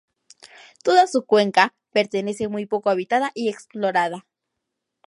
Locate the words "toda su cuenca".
0.83-1.75